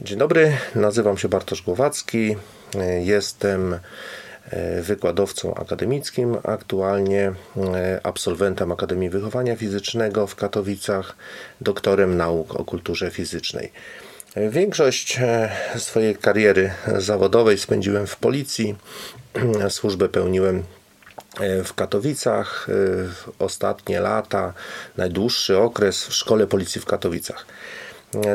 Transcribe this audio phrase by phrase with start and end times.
[0.00, 2.36] Dzień dobry, nazywam się Bartosz Głowacki.
[3.00, 3.78] Jestem
[4.50, 11.16] e, wykładowcą akademickim, aktualnie e, absolwentem Akademii Wychowania Fizycznego w Katowicach,
[11.60, 13.72] doktorem nauk o kulturze fizycznej.
[14.36, 18.74] Większość e, swojej kariery zawodowej spędziłem w policji.
[19.68, 20.62] Służbę pełniłem
[21.64, 22.66] w Katowicach.
[23.38, 24.52] Ostatnie lata,
[24.96, 27.46] najdłuższy okres w Szkole Policji w Katowicach.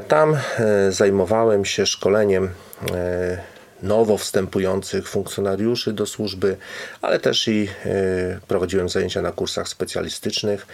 [0.08, 2.50] Tam e, zajmowałem się szkoleniem
[2.92, 3.42] e,
[3.84, 6.58] nowo wstępujących funkcjonariuszy do służby,
[7.02, 10.68] ale też i e, prowadziłem zajęcia na kursach specjalistycznych.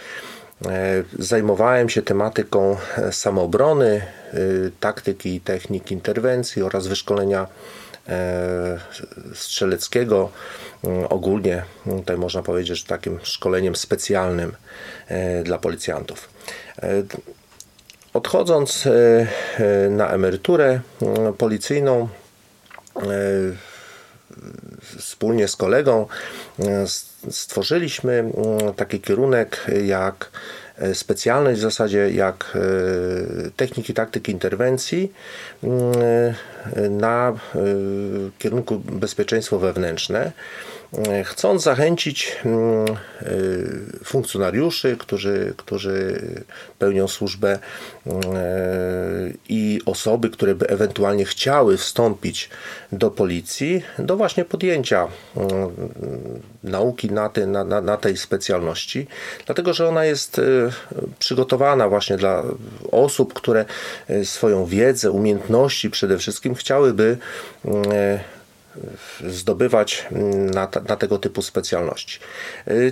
[1.18, 2.76] Zajmowałem się tematyką
[3.10, 4.02] samoobrony,
[4.80, 7.46] taktyki i technik interwencji oraz wyszkolenia
[9.34, 10.30] strzeleckiego.
[11.08, 14.52] Ogólnie tutaj można powiedzieć, że takim szkoleniem specjalnym
[15.44, 16.28] dla policjantów.
[18.14, 18.90] Odchodząc e,
[19.58, 22.08] e, na emeryturę e, policyjną,
[24.98, 26.06] wspólnie z kolegą
[27.30, 28.32] stworzylimy
[28.76, 30.30] taki kierunek jak
[30.94, 32.58] specjalność w zasadzie jak
[33.56, 35.12] techniki taktyki interwencji
[36.90, 37.32] na
[38.38, 40.32] kierunku bezpieczeństwo wewnętrzne
[41.24, 42.86] chcąc zachęcić mm,
[43.22, 46.22] y, funkcjonariuszy, którzy, którzy
[46.78, 47.58] pełnią służbę
[48.06, 48.22] mm,
[49.48, 52.48] i osoby, które by ewentualnie chciały wstąpić
[52.92, 55.48] do policji, do właśnie podjęcia mm,
[56.64, 59.06] nauki na, ty, na, na, na tej specjalności,
[59.46, 60.40] dlatego że ona jest
[61.18, 62.42] przygotowana właśnie dla
[62.92, 63.64] osób, które
[64.24, 67.16] swoją wiedzę, umiejętności przede wszystkim chciałyby
[69.28, 70.06] zdobywać
[70.54, 72.18] na, na, tego typu specjalności.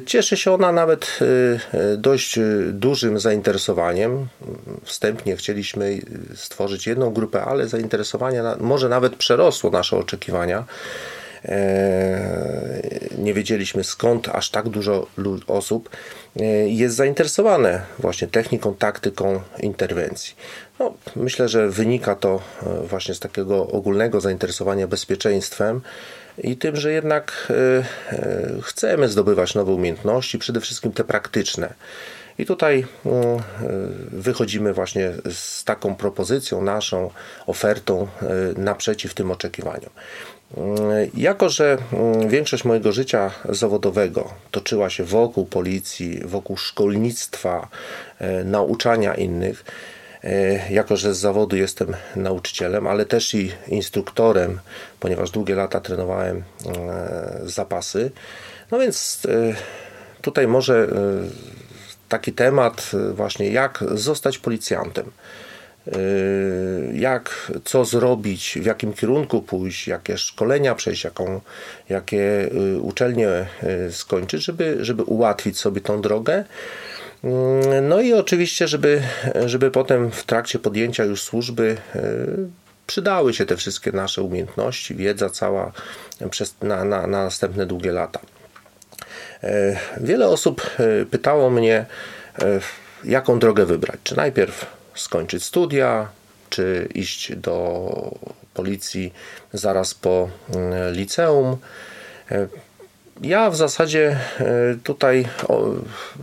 [0.07, 2.39] Cieszy się ona nawet y, dość
[2.73, 4.27] dużym zainteresowaniem.
[4.85, 6.01] Wstępnie chcieliśmy
[6.35, 10.65] stworzyć jedną grupę, ale zainteresowanie może nawet przerosło nasze oczekiwania.
[11.45, 12.83] E,
[13.19, 15.07] nie wiedzieliśmy skąd aż tak dużo
[15.47, 15.91] osób
[16.37, 20.35] e, jest zainteresowane właśnie techniką, taktyką interwencji.
[20.79, 25.81] No, myślę, że wynika to e, właśnie z takiego ogólnego zainteresowania bezpieczeństwem
[26.39, 27.53] i tym, że jednak
[28.63, 31.75] chcemy zdobywać nowe umiejętności, przede wszystkim te praktyczne.
[32.39, 33.43] I tutaj mm,
[34.11, 37.11] wychodzimy właśnie z taką propozycją, naszą
[37.47, 38.09] ofertą
[38.57, 39.91] naprzeciw tym oczekiwaniom.
[41.15, 47.69] Jako, że mm, większość mojego życia zawodowego toczyła się wokół policji, wokół szkolnictwa,
[48.19, 49.65] e, nauczania innych,
[50.25, 54.61] e, jako, że z zawodu jestem nauczycielem, ale też i instruktorem,
[55.01, 58.11] ponieważ długie lata trenowałem e, zapasy.
[58.71, 59.27] No więc
[60.23, 60.89] tutaj może
[62.09, 65.11] taki temat właśnie jak zostać policjantem.
[65.89, 71.41] Y, jak, co zrobić, w jakim kierunku pójść, jakie szkolenia przejść, jaką,
[71.89, 73.47] jakie y, uczelnie
[73.89, 76.45] y, skończyć, żeby, żeby ułatwić sobie tą drogę.
[77.83, 79.03] No i oczywiście, żeby,
[79.47, 81.77] żeby potem w trakcie podjęcia już służby
[82.87, 85.73] przydały się te wszystkie nasze umiejętności, wiedza cała
[86.31, 88.21] przez, na, na, na następne długie lata.
[90.01, 90.71] Wiele osób
[91.11, 91.87] pytało mnie,
[93.05, 94.01] jaką drogę wybrać.
[94.05, 96.09] Czy najpierw skończyć studia,
[96.51, 98.15] czy iść do
[98.55, 99.13] policji
[99.53, 101.57] zaraz po mm, liceum.
[102.31, 102.49] E,
[103.23, 104.47] ja w zasadzie e,
[104.85, 105.29] tutaj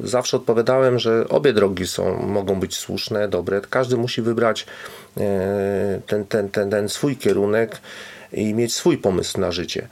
[0.03, 3.61] zawsze odpowiadałem, że obie drogi są, mogą być słuszne, dobre.
[3.69, 4.65] Każdy musi wybrać
[5.17, 7.81] e, ten, ten, ten, ten swój kierunek
[8.33, 9.87] i mieć swój pomysł na życie.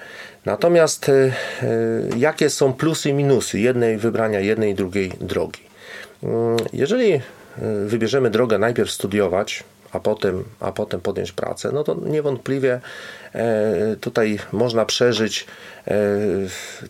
[0.46, 1.12] Natomiast
[2.18, 5.62] jakie są plusy i minusy jednej wybrania jednej i drugiej drogi?
[6.24, 7.22] Mm, jeżeli
[7.86, 12.82] wybierzemy drogę najpierw studiować, a potem, a potem podjąć pracę, no to niewątpliwie
[13.34, 15.46] e, tutaj można przeżyć
[15.88, 15.98] e,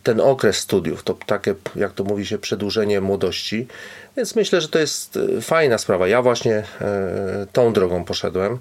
[0.04, 3.68] ten okres studiów, to takie, jak to mówi się, przedłużenie młodości,
[4.18, 6.08] więc myślę, że to jest e, fajna sprawa.
[6.08, 6.64] Ja właśnie
[7.54, 8.60] tą drogą poszedłem.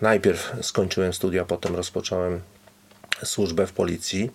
[0.00, 2.40] Najpierw skończyłem studia, potem rozpocząłem
[3.24, 4.30] służbę w policji.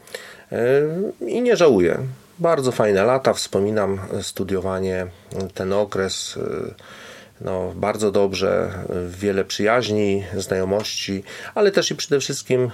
[1.27, 1.97] I nie żałuję
[2.41, 3.33] bardzo fajne lata.
[3.33, 5.07] Wspominam studiowanie,
[5.53, 6.37] ten okres.
[6.37, 6.73] Y,
[7.41, 8.71] no, bardzo dobrze,
[9.09, 11.23] wiele przyjaźni, znajomości,
[11.55, 12.71] ale też i przede wszystkim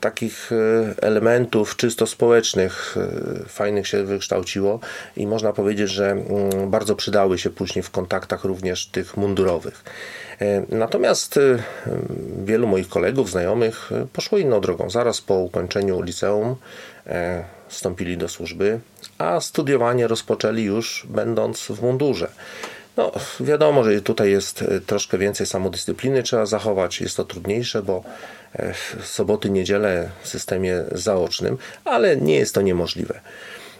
[0.00, 0.50] takich
[1.02, 2.96] elementów czysto społecznych
[3.48, 4.80] fajnych się wykształciło
[5.16, 9.84] i można powiedzieć, że mm, bardzo przydały się później w kontaktach również tych mundurowych.
[10.68, 11.40] Natomiast
[12.44, 14.90] wielu moich kolegów, znajomych poszło inną drogą.
[14.90, 16.56] Zaraz po ukończeniu liceum
[17.06, 17.44] e,
[17.74, 18.80] wstąpili do służby,
[19.18, 22.28] a studiowanie rozpoczęli już będąc w mundurze.
[22.96, 27.00] No, wiadomo, że tutaj jest troszkę więcej samodyscypliny trzeba zachować.
[27.00, 28.04] Jest to trudniejsze, bo
[29.02, 33.20] soboty, niedzielę w systemie zaocznym, ale nie jest to niemożliwe.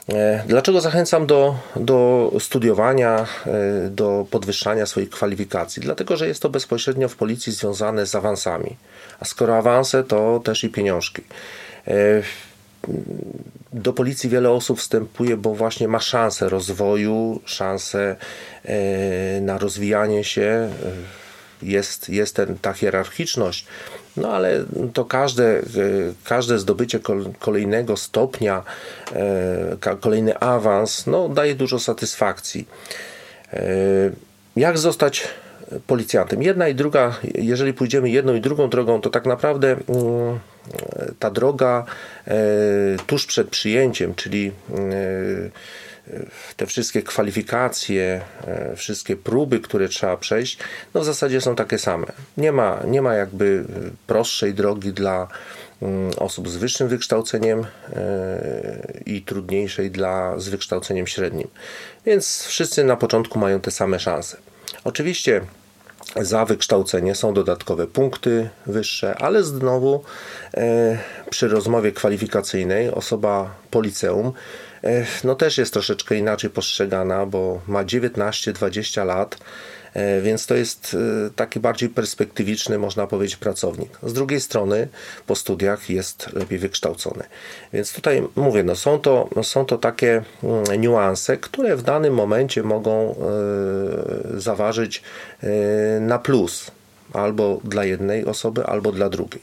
[0.08, 5.82] E, dlaczego zachęcam do, do studiowania, e, do podwyższania swoich kwalifikacji?
[5.82, 8.76] Dlatego, że jest to bezpośrednio w policji związane z awansami.
[9.20, 11.23] A skoro awanse, to też i pieniążki.
[12.88, 12.92] E,
[13.72, 18.16] do policji wiele osób wstępuje, bo właśnie ma szansę rozwoju, szansę
[19.40, 20.69] na rozwijanie się.
[21.62, 23.66] Jest, jest ten, ta hierarchiczność,
[24.16, 25.62] no ale to każde, e,
[26.25, 27.00] każde zdobycie
[27.38, 28.62] kolejnego stopnia,
[29.12, 32.69] e, kolejny awans, no, daje dużo satysfakcji.
[33.52, 33.60] E,
[34.56, 35.28] jak zostać
[35.86, 36.42] policjantem?
[36.42, 40.38] Jedna i druga, jeżeli pójdziemy jedną i drugą drogą, to tak naprawdę mm,
[41.19, 41.84] ta droga
[43.06, 44.52] tuż przed przyjęciem, czyli
[46.56, 50.58] te wszystkie kwalifikacje, e, wszystkie próby, które trzeba przejść,
[50.94, 52.06] no w zasadzie są takie same.
[52.37, 53.64] Nie ma, nie ma jakby
[54.06, 55.28] prostszej drogi dla
[55.82, 57.67] mm, osób z wyższym wykształceniem e,
[59.06, 61.49] i trudniejszej dla z wykształceniem średnim.
[62.06, 64.37] Więc wszyscy na początku mają te same szanse.
[64.84, 65.40] Oczywiście
[66.17, 70.03] za wykształcenie są dodatkowe punkty wyższe, ale znowu
[70.55, 70.99] e,
[71.31, 74.33] przy rozmowie kwalifikacyjnej osoba po liceum
[75.25, 79.83] no też jest troszeczkę inaczej postrzegana, bo ma 19-20 lat, e,
[80.23, 80.96] więc to jest
[81.26, 83.99] e, taki bardziej perspektywiczny, można powiedzieć, pracownik.
[84.02, 84.88] Z drugiej strony,
[85.26, 87.25] po studiach jest lepiej wykształcony.
[87.73, 92.62] Więc tutaj mówię, no są, to, są to takie mm, niuanse, które w danym momencie
[92.62, 95.02] mogą e, zaważyć
[96.00, 96.70] na plus
[97.12, 99.43] albo dla jednej osoby, albo dla drugiej.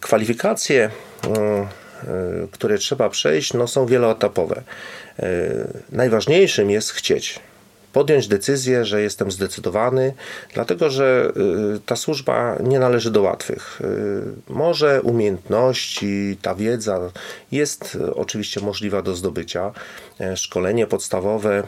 [0.00, 0.90] Kwalifikacje
[1.22, 1.66] mm,
[2.04, 4.62] E, które trzeba przejść, no, są wieloetapowe.
[5.18, 5.28] E,
[5.92, 7.40] najważniejszym jest chcieć.
[7.92, 10.14] Podjąć decyzję, że jestem zdecydowany,
[10.54, 11.32] dlatego że
[11.76, 13.80] e, ta służba nie należy do łatwych.
[14.48, 17.10] Może umiejętności, ta wiedza
[17.52, 19.72] jest oczywiście możliwa do zdobycia.
[20.36, 21.62] Szkolenie podstawowe,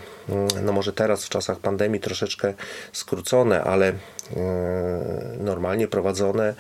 [0.63, 2.55] no może teraz w czasach pandemii troszeczkę
[2.93, 3.93] skrócone, ale
[5.41, 6.55] normalnie prowadzone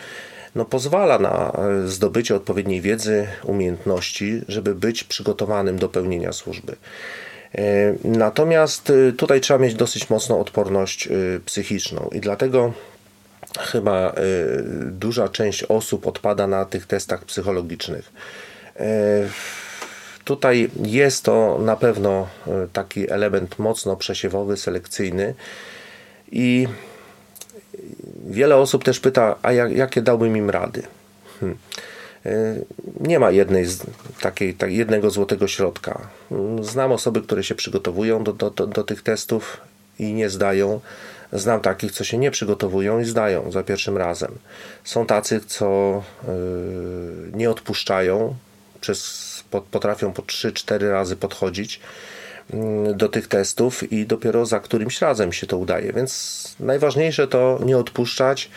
[0.55, 1.53] no, pozwala na
[1.87, 6.77] zdobycie odpowiedniej wiedzy, umiejętności, żeby być przygotowanym do pełnienia służby.
[7.55, 11.09] E, natomiast e, tutaj trzeba mieć dosyć mocną odporność
[11.45, 12.73] psychiczną i dlatego
[13.59, 14.15] chyba
[14.85, 18.13] duża część osób odpada na tych testach psychologicznych.
[20.25, 22.29] Tutaj jest to na pewno
[22.73, 25.35] taki element mocno przesiewowy, selekcyjny
[26.33, 26.69] i
[28.31, 30.83] Wiele osób też pyta, a jak, jakie dałbym im rady?
[31.41, 31.59] Hmm.
[32.27, 32.55] E,
[33.01, 33.67] nie ma jednej,
[34.21, 36.09] takiej, tak, jednego złotego środka.
[36.61, 39.61] Znam osoby, które się przygotowują do, do, do, tych testów
[39.99, 40.81] i nie zdają.
[41.33, 44.39] Znam takich, co się nie przygotowują i zdają za pierwszym razem.
[44.85, 46.33] Są tacy, co yy,
[47.33, 48.35] nie odpuszczają,
[48.81, 51.81] przez, potrafią po 3-4 razy podchodzić
[52.55, 55.93] Mm, do tych testów i dopiero za którymś razem się to udaje.
[55.93, 58.51] Więc najważniejsze to nie odpuszczać,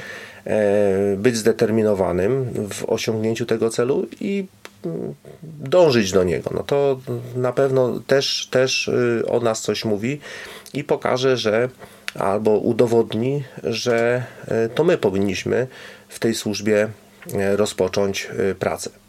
[1.18, 4.46] być zdeterminowanym w osiągnięciu tego celu i
[4.86, 5.14] mm,
[5.44, 6.50] dążyć do niego.
[6.54, 7.00] No to
[7.36, 10.20] na pewno też, też y, o nas coś mówi
[10.74, 11.70] i pokaże, że
[12.20, 15.68] albo udowodni, że e, to my powinniśmy
[16.10, 16.88] w tej służbie
[17.34, 19.03] e, rozpocząć pracę.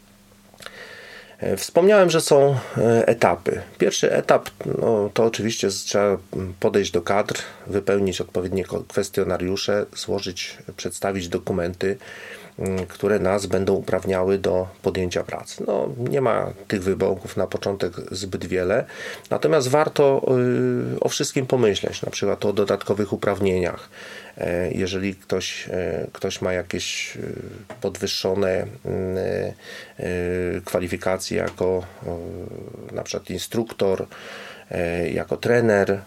[1.39, 3.61] E, wspomniałem, że są e, etapy.
[3.77, 4.49] Pierwszy etap
[4.81, 6.17] no, to oczywiście trzeba
[6.59, 7.35] podejść do kadr,
[7.67, 11.97] wypełnić odpowiednie kwestionariusze, złożyć, przedstawić dokumenty,
[12.87, 15.63] które nas będą uprawniały do podjęcia pracy.
[15.67, 18.85] No, nie ma tych wyborów na początek zbyt wiele,
[19.29, 20.21] natomiast warto
[20.95, 23.89] y, o wszystkim pomyśleć, na przykład o dodatkowych uprawnieniach.
[24.37, 27.21] E, jeżeli ktoś, e, ktoś ma jakieś y,
[27.81, 28.67] podwyższone
[29.99, 31.83] y, kwalifikacje jako
[32.91, 34.07] na przykład instruktor,
[35.13, 36.01] jako trener,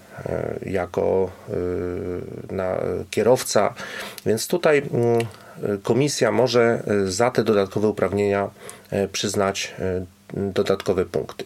[0.67, 1.31] jako
[3.11, 3.75] kierowca,
[4.27, 5.27] więc tutaj mm,
[5.83, 8.51] komisja może e, za te dodatkowe uprawnienia
[8.91, 11.45] e, przyznać e, dodatkowe punkty.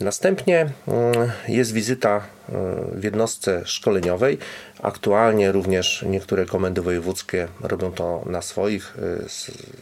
[0.00, 0.66] Następnie
[1.48, 2.20] jest wizyta
[2.92, 4.38] w jednostce szkoleniowej.
[4.82, 8.96] Aktualnie również niektóre komendy wojewódzkie robią to na swoich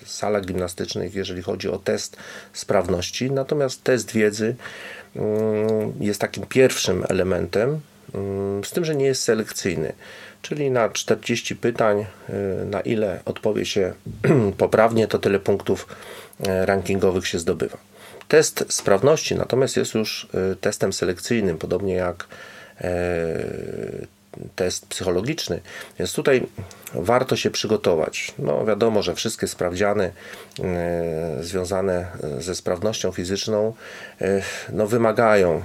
[0.07, 2.17] salach gimnastycznych, jeżeli chodzi o test
[2.53, 3.31] sprawności.
[3.31, 4.57] Natomiast test wiedzy
[6.01, 7.81] jest takim pierwszym elementem,
[8.65, 9.93] z tym, że nie jest selekcyjny
[10.43, 13.93] czyli na 40 pytań, y, na ile odpowie się
[14.59, 15.87] poprawnie, to tyle punktów
[16.41, 17.79] y, rankingowych się zdobywa.
[18.29, 22.27] Test sprawności natomiast jest już y, testem selekcyjnym, podobnie jak
[24.57, 25.61] test psychologiczny.
[25.99, 26.47] Więc tutaj
[26.95, 28.35] warto się przygotować.
[28.39, 30.13] No wiadomo, że wszystkie sprawdziany
[31.41, 32.07] związane
[32.39, 33.75] ze sprawnością fizyczną
[34.73, 35.63] no, wymagają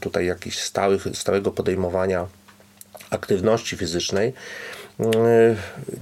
[0.00, 2.26] tutaj jakichś stałych, stałego podejmowania
[3.10, 4.32] aktywności fizycznej.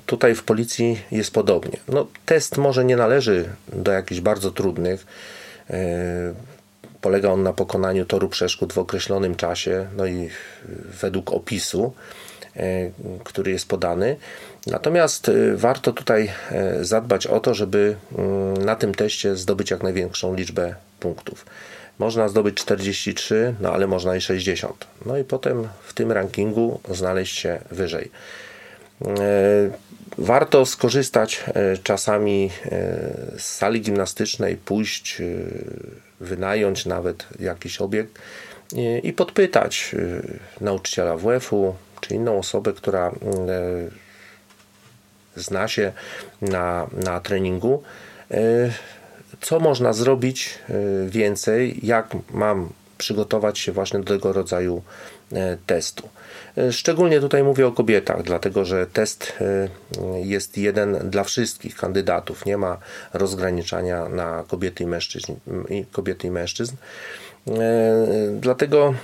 [0.07, 1.79] Tutaj w policji jest podobnie.
[1.89, 5.07] No, test może nie należy do jakichś bardzo trudnych.
[7.07, 10.31] Polega on na pokonaniu toru przeszkód w określonym czasie, no i
[11.01, 11.93] według opisu,
[13.25, 14.17] który jest podany.
[14.67, 16.33] Natomiast warto tutaj
[16.81, 17.97] zadbać o to, żeby
[18.65, 21.47] na tym teście zdobyć jak największą liczbę punktów.
[21.99, 24.87] Można zdobyć 43, no ale można i 60.
[25.07, 28.11] No i potem w tym rankingu znaleźć się wyżej.
[29.03, 29.07] E,
[30.19, 32.79] warto skorzystać e, czasami e,
[33.39, 35.23] z sali gimnastycznej, pójść,
[36.21, 38.19] wynająć nawet jakiś obiekt
[39.03, 39.95] i podpytać
[40.61, 43.13] nauczyciela WF-u czy inną osobę, która
[45.37, 45.93] zna się
[46.43, 47.83] na, na treningu,
[49.41, 50.59] co można zrobić
[51.07, 52.69] więcej, jak mam
[52.99, 54.83] przygotować się właśnie do tego rodzaju
[55.33, 56.09] E, testu.
[56.59, 59.69] E, szczególnie tutaj mówię o kobietach, dlatego że test e,
[60.21, 62.47] jest jeden dla wszystkich kandydatów.
[62.47, 62.79] Nie ma
[63.13, 65.35] rozgraniczania na kobiety i mężczyzn.
[65.93, 66.77] Kobiety i mężczyzn.
[68.41, 68.95] Dlatego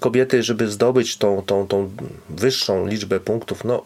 [0.00, 1.90] kobiety, żeby zdobyć tą, tą, tą
[2.30, 3.84] wyższą liczbę punktów, no,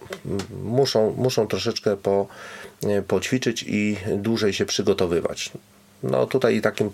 [0.65, 2.27] muszą, muszą troszeczkę po,
[3.09, 5.53] poćwiczyć i dłużej się przygotowywać.
[6.03, 6.91] No tutaj takim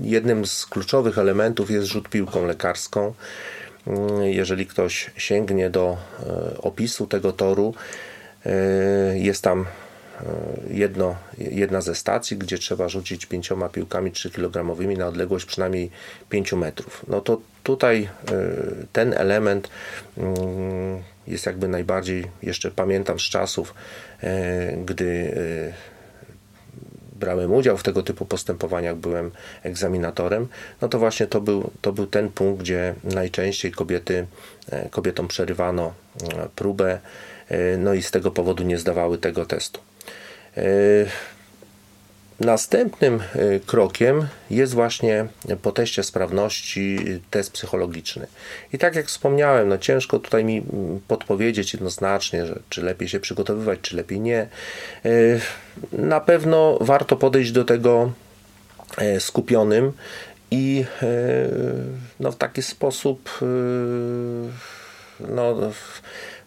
[0.00, 3.14] jednym z kluczowych elementów jest rzut piłką lekarską.
[4.22, 7.74] Jeżeli ktoś sięgnie do e, opisu tego toru,
[8.46, 8.50] e,
[9.18, 10.24] jest tam e,
[10.70, 15.90] jedno, jedna ze stacji, gdzie trzeba rzucić pięcioma piłkami 3 kg na odległość przynajmniej
[16.28, 17.04] 5 metrów.
[17.08, 18.08] No to tutaj
[18.92, 19.68] ten element
[20.18, 23.74] mm, jest jakby najbardziej, jeszcze pamiętam z czasów,
[24.84, 25.34] gdy
[27.20, 29.30] brałem udział w tego typu postępowaniach, byłem
[29.62, 30.48] egzaminatorem,
[30.80, 34.26] no to właśnie to był, to był ten punkt, gdzie najczęściej kobiety,
[34.70, 36.98] e, kobietom przerywano e, próbę,
[37.48, 39.80] e, no i z tego powodu nie zdawały tego testu.
[42.40, 45.26] Następnym y, krokiem jest właśnie
[45.62, 46.98] po teście sprawności
[47.30, 48.26] test psychologiczny.
[48.72, 53.20] I tak jak wspomniałem, no ciężko tutaj mi mm, podpowiedzieć jednoznacznie, że czy lepiej się
[53.20, 54.48] przygotowywać, czy lepiej nie.
[55.06, 55.40] Y,
[55.92, 58.12] na pewno warto podejść do tego
[58.96, 59.92] e, skupionym
[60.50, 61.06] i e,
[62.20, 63.44] no, w taki sposób y,
[65.28, 65.56] no,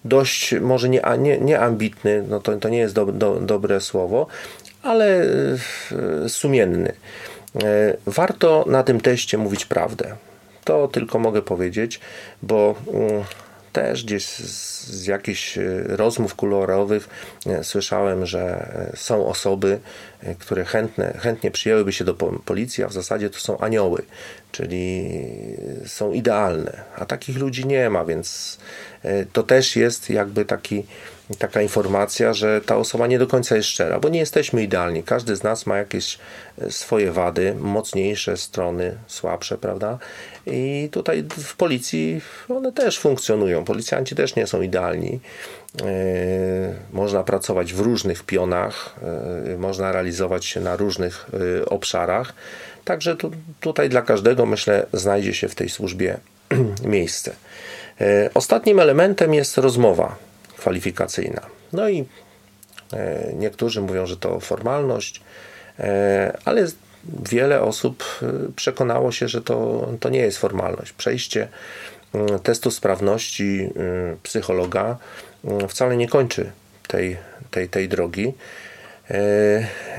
[0.06, 4.28] dość może nie, nie, nie ambitny, no to, to nie jest do, do, dobre słowo,
[4.84, 5.26] ale
[6.26, 6.94] e, sumienny.
[7.64, 10.16] E, warto na tym teście mówić prawdę.
[10.64, 12.00] To tylko mogę powiedzieć,
[12.42, 13.24] bo mm,
[13.74, 14.26] też gdzieś
[15.08, 17.10] jakichś e, rozmów kolorowych
[17.64, 19.80] słyszałem, że są osoby,
[20.40, 22.14] które chętne, chętnie przyjęłyby się do
[22.46, 24.02] policji, a w zasadzie to są anioły,
[24.52, 25.10] czyli
[25.86, 28.58] są idealne, a takich ludzi nie ma, więc
[29.34, 30.84] to też jest jakby taki
[31.40, 35.04] taka informacja, że ta osoba nie do końca jest szczera, bo nie jesteśmy idealni.
[35.04, 36.18] Każdy z nas ma jakieś
[36.62, 40.00] e, swoje wady, mocniejsze strony, słabsze, prawda?
[40.46, 43.66] I tutaj w policji one też funkcjonują.
[43.66, 44.73] Policjanci też nie są idealni.
[44.82, 45.20] E,
[46.94, 48.96] można pracować w różnych pionach,
[49.54, 51.30] e, można realizować się na różnych
[51.66, 52.34] obszarach.
[52.86, 56.18] Także tu, tutaj dla każdego, myślę, znajdzie się w tej służbie
[56.86, 57.36] miejsce.
[58.34, 60.16] Ostatnim elementem jest rozmowa
[60.58, 61.42] kwalifikacyjna.
[61.74, 62.06] No i
[62.94, 65.22] e, niektórzy mówią, że to formalność,
[65.80, 66.68] e, ale
[67.30, 70.94] wiele osób e, przekonało się, że to, to nie jest formalność.
[70.94, 71.48] Przejście
[72.44, 74.98] testu sprawności mm, psychologa
[75.46, 76.52] mm, wcale nie kończy
[76.88, 77.18] tej,
[77.52, 78.34] tej, tej drogi.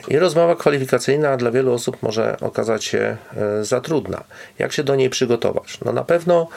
[0.09, 3.17] I rozmowa kwalifikacyjna dla wielu osób może okazać się
[3.63, 4.25] za trudna.
[4.59, 5.81] Jak się do niej przygotować?
[5.85, 6.49] No na pewno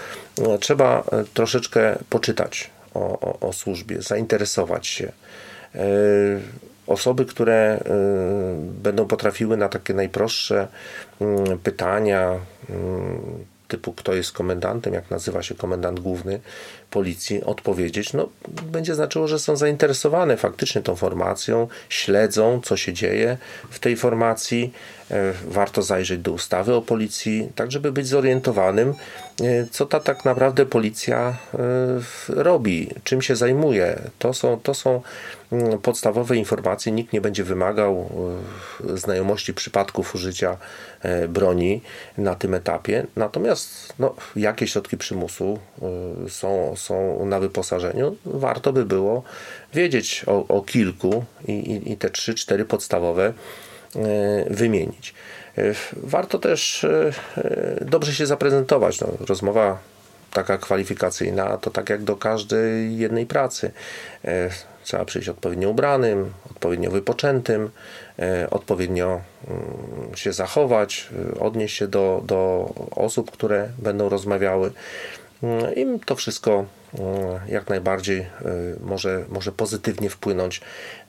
[0.59, 5.11] trzeba troszeczkę poczytać o, o, o służbie, zainteresować się.
[5.75, 5.79] E,
[6.87, 7.79] osoby, które e,
[8.57, 10.67] będą potrafiły na takie najprostsze
[11.21, 16.39] mm, pytania, mm, typu kto jest komendantem, jak nazywa się komendant główny
[16.91, 18.29] policji, odpowiedzieć, no,
[18.71, 23.38] będzie znaczyło, że są zainteresowane faktycznie tą formacją, śledzą, co się dzieje
[23.69, 24.74] w tej formacji,
[25.47, 28.93] warto zajrzeć do ustawy o policji, tak żeby być zorientowanym,
[29.71, 31.37] co ta tak naprawdę policja
[32.27, 34.01] robi, czym się zajmuje.
[34.19, 35.01] To są, to są
[35.51, 36.91] mm, podstawowe informacje.
[36.91, 38.09] Nikt nie będzie wymagał
[38.95, 40.57] znajomości przypadków użycia
[41.29, 41.81] broni
[42.17, 43.05] na tym etapie.
[43.15, 45.59] Natomiast no, jakie środki przymusu
[46.29, 49.23] są, są na wyposażeniu, warto by było
[49.73, 53.66] wiedzieć o, o kilku i, i, i te trzy, cztery podstawowe e,
[54.50, 55.13] wymienić.
[55.58, 55.62] E,
[55.94, 57.12] warto też e,
[57.82, 59.01] dobrze się zaprezentować.
[59.01, 59.77] No, rozmowa
[60.34, 63.72] taka kwalifikacyjna to tak jak do każdej jednej pracy.
[64.84, 67.70] Trzeba przyjść odpowiednio ubranym, odpowiednio wypoczętym,
[68.51, 74.72] odpowiednio mm, się zachować, odnieść się do, do osób, które będą rozmawiały.
[75.44, 76.65] Mm, I to wszystko
[77.00, 78.25] mm, jak najbardziej y,
[78.79, 80.62] może, może pozytywnie wpłynąć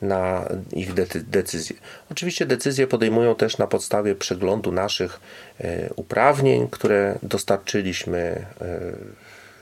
[0.02, 0.94] na ich
[1.24, 1.76] decyzje.
[2.10, 5.20] Oczywiście decyzje podejmują też na podstawie przeglądu naszych
[5.60, 8.46] y, uprawnień, które dostarczyliśmy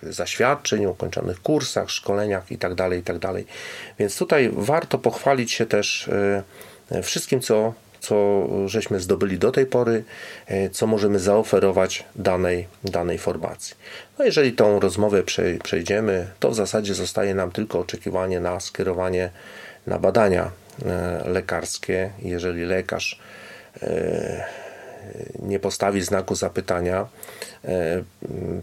[0.02, 3.18] y, zaświadczeń, ukończonych kursach, szkoleniach itd., tak itd.
[3.20, 3.36] Tak
[3.98, 6.10] Więc tutaj warto pochwalić się też
[7.02, 7.74] wszystkim, co
[8.06, 10.04] co żeśmy zdobyli do tej pory,
[10.46, 13.74] e, co możemy zaoferować danej, danej formacji.
[14.18, 15.22] No jeżeli tą rozmowę
[15.62, 19.30] przejdziemy, to w zasadzie zostaje nam tylko oczekiwanie na skierowanie
[19.86, 20.50] na badania
[20.84, 22.10] e, lekarskie.
[22.22, 23.20] Jeżeli lekarz
[23.82, 24.44] e,
[25.38, 27.06] nie postawi znaku zapytania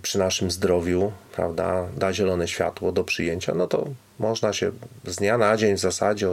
[0.02, 3.88] przy naszym zdrowiu, prawda, da zielone światło do przyjęcia, no to
[4.20, 4.72] można się
[5.06, 6.28] z dnia na dzień w zasadzie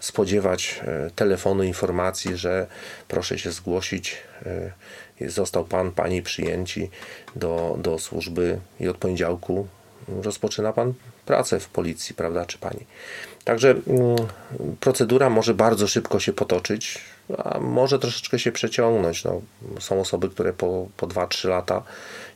[0.00, 2.66] spodziewać e, telefonu informacji, że
[3.08, 4.16] proszę się zgłosić,
[5.20, 6.90] e, został pan, pani przyjęci
[7.36, 9.66] do, do służby i od poniedziałku
[10.08, 10.92] rozpoczyna pan
[11.26, 12.86] pracę w policji, prawda, czy pani.
[13.44, 14.16] Także mm,
[14.80, 16.98] procedura może bardzo szybko się potoczyć,
[17.38, 19.24] a może troszeczkę się przeciągnąć.
[19.24, 19.40] No,
[19.80, 21.82] są osoby, które po, po 2-3 lata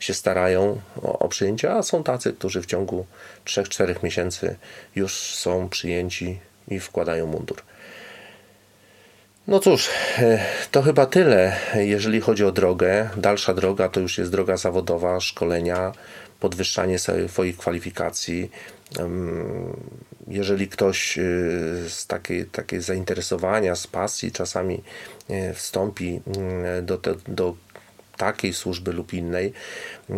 [0.01, 3.07] się starają o, o przyjęcie, a są tacy, którzy w ciągu
[3.45, 4.57] 3-4 miesięcy
[4.95, 7.63] już są przyjęci i wkładają mundur.
[9.47, 13.11] No cóż, e, to chyba tyle, jeżeli chodzi o drogę.
[13.17, 15.93] Dalsza droga to już jest droga zawodowa, szkolenia,
[16.41, 18.51] podwyższanie swoich kwalifikacji.
[20.29, 21.23] Jeżeli ktoś e,
[21.89, 24.83] z takiej, takiej zainteresowania, z pasji czasami
[25.31, 27.55] e, wstąpi mm, do, te, do
[28.17, 29.53] takiej służby lub innej,
[30.11, 30.15] e,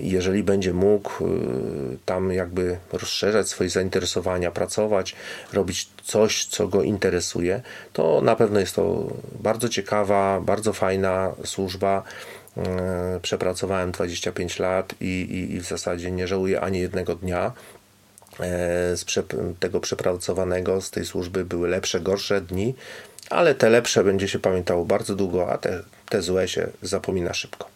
[0.00, 1.28] jeżeli będzie mógł e,
[2.04, 5.14] tam jakby rozszerzać swoje zainteresowania, pracować,
[5.52, 9.06] robić coś, co go interesuje, to na pewno jest to
[9.40, 12.02] bardzo ciekawa, bardzo fajna służba.
[12.56, 17.52] E, przepracowałem 25 lat i, i, i w zasadzie nie żałuję ani jednego dnia
[18.94, 19.04] z
[19.60, 22.74] tego przepracowanego, z tej służby były lepsze, gorsze dni,
[23.30, 27.73] ale te lepsze będzie się pamiętało bardzo długo, a te, te złe się zapomina szybko.